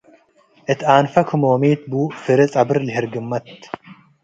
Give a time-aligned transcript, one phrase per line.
[0.71, 1.93] እት ኣንፈ ክሞሚት ቡ
[2.23, 3.47] ፍሬ ጸብር ለህርግመት